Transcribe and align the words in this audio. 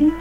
It's 0.00 0.12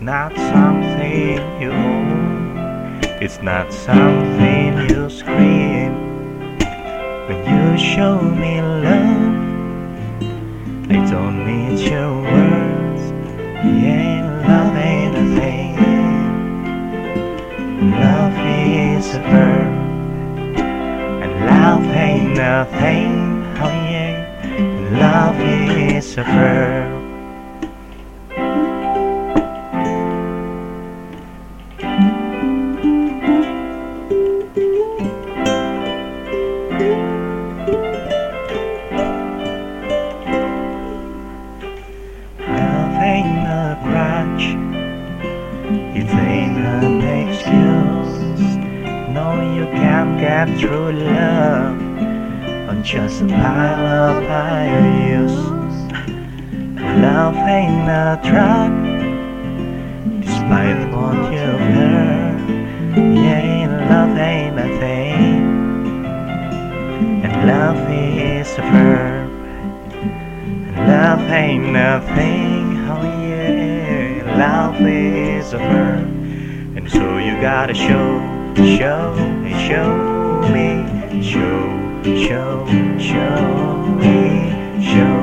not 0.00 0.34
something 0.36 1.38
you. 1.62 1.70
It's 3.20 3.40
not 3.40 3.72
something 3.72 4.90
you 4.90 5.08
scream. 5.08 5.75
When 7.26 7.38
you 7.44 7.76
show 7.76 8.20
me 8.20 8.62
love, 8.62 9.34
I 10.88 11.10
don't 11.10 11.44
need 11.44 11.80
your 11.80 12.22
words. 12.22 13.02
Yeah, 13.64 14.44
love 14.46 14.76
ain't 14.76 15.16
a 15.16 15.26
thing. 15.40 15.74
Love 17.90 18.36
is 18.46 19.14
a 19.16 19.18
verb. 19.18 19.74
And 21.24 21.32
love 21.46 21.84
ain't 21.96 22.36
nothing, 22.36 23.44
oh 23.60 23.74
yeah. 23.90 24.14
Love 24.92 25.40
is 25.40 26.16
a 26.16 26.22
verb. 26.22 26.95
Crutch, 44.36 44.54
it 45.96 46.08
ain't 46.08 46.58
an 46.58 47.00
excuse. 47.28 48.16
No, 49.14 49.40
you 49.56 49.66
can't 49.66 50.18
get 50.20 50.58
through 50.58 50.92
love 50.92 51.80
on 52.68 52.82
just 52.84 53.22
a 53.22 53.26
pile 53.26 53.86
of 53.86 54.22
IOUs. 54.24 55.36
Love 57.00 57.36
ain't 57.36 57.88
a 57.88 58.20
drug, 58.24 58.72
despite 60.22 60.80
what 60.92 61.32
you've 61.32 61.60
heard. 61.74 62.36
Yeah, 62.96 63.86
love 63.90 64.16
ain't 64.18 64.58
a 64.58 64.68
thing, 64.80 66.06
and 67.24 67.46
love 67.46 67.90
is 67.90 68.52
a 68.58 68.62
verb. 68.62 69.26
Love 70.88 71.20
ain't 71.30 71.72
nothing, 71.72 72.78
oh 72.88 73.02
yeah, 73.02 73.75
love 74.38 74.80
is 74.82 75.54
a 75.54 75.58
verb. 75.58 76.06
And 76.76 76.90
so 76.90 77.16
you 77.16 77.40
gotta 77.40 77.72
show, 77.72 78.20
show, 78.76 79.14
and 79.16 79.56
show 79.66 80.42
me, 80.52 81.22
show, 81.22 82.02
show, 82.04 82.66
show 82.98 83.86
me, 84.02 84.52
show, 84.84 85.20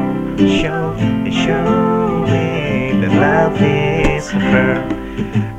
show, 0.60 0.98
show 1.32 2.26
me 2.26 3.02
that 3.02 3.14
love 3.22 3.62
is 3.62 4.30
a 4.30 4.40
verb. 4.40 4.92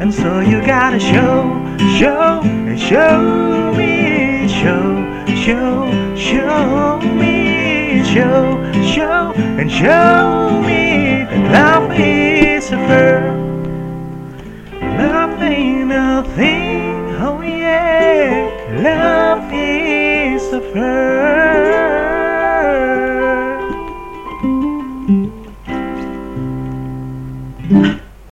And 0.01 0.13
so 0.13 0.41
you 0.41 0.61
gotta 0.61 0.99
show, 0.99 1.45
show, 1.97 2.41
and 2.43 2.81
show 2.81 3.73
me, 3.77 4.49
show, 4.49 5.37
show, 5.45 6.17
show 6.17 6.99
me, 7.15 8.03
show, 8.03 8.83
show, 8.83 9.33
and 9.37 9.71
show 9.71 10.61
me 10.67 10.84
Love 15.85 15.93
ain't 15.93 16.31
a 16.31 16.35
thing, 16.35 17.15
oh 17.17 17.43
yeah, 17.43 18.49
love 18.83 19.53
is 19.53 20.51
a 20.55 20.61
verb. 20.73 21.44